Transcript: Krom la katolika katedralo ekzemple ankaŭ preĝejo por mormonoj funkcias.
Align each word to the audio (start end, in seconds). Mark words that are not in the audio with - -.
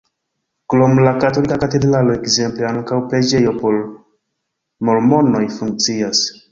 Krom 0.73 0.95
la 1.07 1.11
katolika 1.23 1.59
katedralo 1.65 2.15
ekzemple 2.21 2.67
ankaŭ 2.73 2.99
preĝejo 3.13 3.55
por 3.61 3.81
mormonoj 4.91 5.49
funkcias. 5.61 6.29